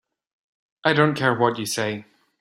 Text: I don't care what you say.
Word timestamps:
I 0.83 0.93
don't 0.93 1.13
care 1.13 1.37
what 1.37 1.59
you 1.59 1.67
say. 1.67 2.05